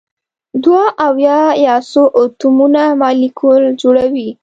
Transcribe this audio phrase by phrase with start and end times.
[0.63, 1.13] دوه او
[1.67, 4.29] یا څو اتومونه مالیکول جوړوي.